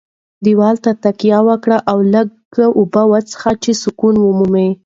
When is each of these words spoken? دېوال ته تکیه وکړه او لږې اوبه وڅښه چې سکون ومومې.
دېوال 0.45 0.75
ته 0.83 0.91
تکیه 1.03 1.39
وکړه 1.47 1.77
او 1.91 1.97
لږې 2.13 2.65
اوبه 2.77 3.01
وڅښه 3.11 3.51
چې 3.63 3.71
سکون 3.83 4.15
ومومې. 4.19 4.69